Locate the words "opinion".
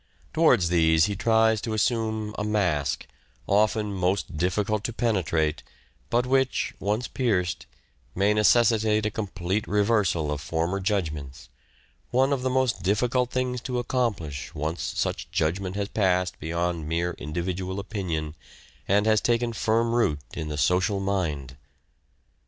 17.79-18.33